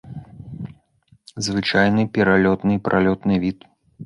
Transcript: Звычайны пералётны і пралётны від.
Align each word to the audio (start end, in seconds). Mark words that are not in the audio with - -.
Звычайны 1.49 2.07
пералётны 2.17 2.71
і 2.79 2.81
пралётны 2.89 3.39
від. 3.47 3.71